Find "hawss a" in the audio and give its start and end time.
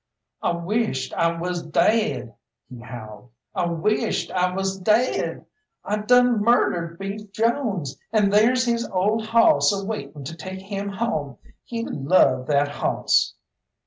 9.23-9.85